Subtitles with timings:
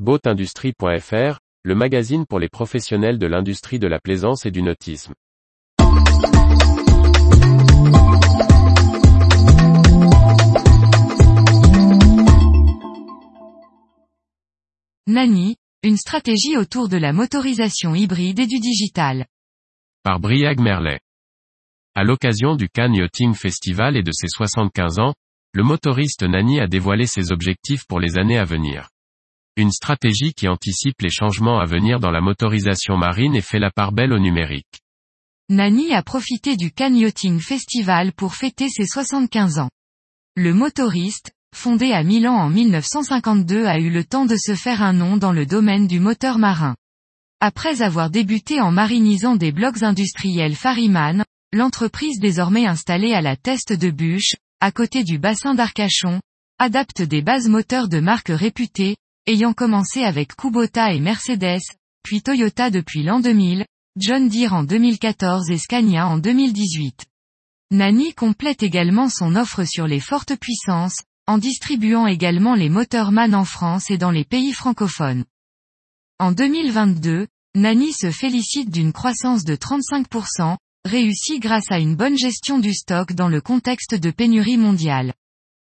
[0.00, 5.14] Boatindustrie.fr, le magazine pour les professionnels de l'industrie de la plaisance et du nautisme.
[15.06, 15.54] Nani,
[15.84, 19.26] une stratégie autour de la motorisation hybride et du digital.
[20.02, 20.98] Par Briag Merlet.
[21.94, 25.14] À l'occasion du Cannes Yachting Festival et de ses 75 ans,
[25.52, 28.88] le motoriste Nani a dévoilé ses objectifs pour les années à venir.
[29.56, 33.70] Une stratégie qui anticipe les changements à venir dans la motorisation marine et fait la
[33.70, 34.80] part belle au numérique.
[35.48, 39.70] Nani a profité du Cannes Yachting Festival pour fêter ses 75 ans.
[40.34, 44.92] Le motoriste, fondé à Milan en 1952 a eu le temps de se faire un
[44.92, 46.74] nom dans le domaine du moteur marin.
[47.38, 53.72] Après avoir débuté en marinisant des blocs industriels Fariman, l'entreprise désormais installée à la Teste
[53.72, 56.20] de Bûche, à côté du bassin d'Arcachon,
[56.58, 61.62] adapte des bases moteurs de marques réputées, ayant commencé avec Kubota et Mercedes,
[62.02, 63.64] puis Toyota depuis l'an 2000,
[63.96, 67.06] John Deere en 2014 et Scania en 2018.
[67.70, 73.32] Nani complète également son offre sur les fortes puissances, en distribuant également les moteurs MAN
[73.32, 75.24] en France et dans les pays francophones.
[76.18, 82.58] En 2022, Nani se félicite d'une croissance de 35%, réussie grâce à une bonne gestion
[82.58, 85.14] du stock dans le contexte de pénurie mondiale.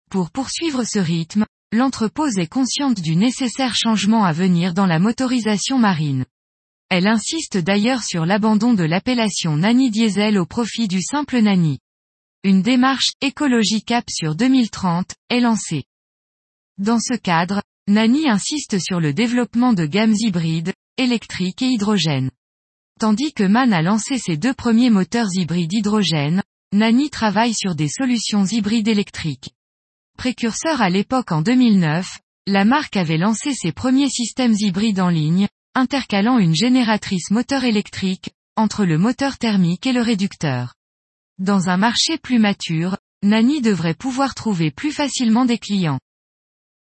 [0.09, 5.79] Pour poursuivre ce rythme, l'entrepose est consciente du nécessaire changement à venir dans la motorisation
[5.79, 6.25] marine.
[6.89, 11.79] Elle insiste d'ailleurs sur l'abandon de l'appellation Nani Diesel au profit du simple Nani.
[12.43, 15.85] Une démarche écologie cap sur 2030 est lancée.
[16.77, 22.29] Dans ce cadre, Nani insiste sur le développement de gammes hybrides, électriques et hydrogène.
[22.99, 27.89] Tandis que MAN a lancé ses deux premiers moteurs hybrides hydrogène, Nani travaille sur des
[27.89, 29.49] solutions hybrides électriques.
[30.17, 35.47] Précurseur à l'époque en 2009, la marque avait lancé ses premiers systèmes hybrides en ligne,
[35.75, 40.75] intercalant une génératrice moteur électrique, entre le moteur thermique et le réducteur.
[41.39, 45.99] Dans un marché plus mature, Nani devrait pouvoir trouver plus facilement des clients.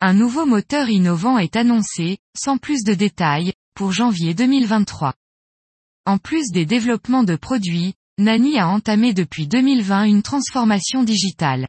[0.01, 5.13] Un nouveau moteur innovant est annoncé, sans plus de détails, pour janvier 2023.
[6.05, 11.67] En plus des développements de produits, Nani a entamé depuis 2020 une transformation digitale.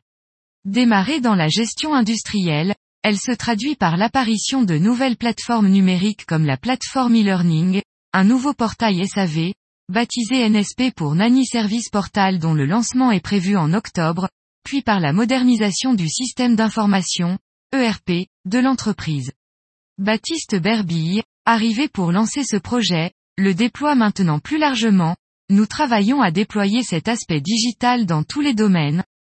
[0.67, 6.45] Démarrée dans la gestion industrielle, elle se traduit par l'apparition de nouvelles plateformes numériques comme
[6.45, 7.81] la plateforme e-learning,
[8.13, 9.55] un nouveau portail SAV,
[9.89, 14.29] baptisé NSP pour Nani Service Portal dont le lancement est prévu en octobre,
[14.63, 17.39] puis par la modernisation du système d'information,
[17.73, 19.33] ERP, de l'entreprise.
[19.97, 25.17] Baptiste Berbille, arrivé pour lancer ce projet, le déploie maintenant plus largement,
[25.49, 29.05] nous travaillons à déployer cet aspect digital dans tous les domaines,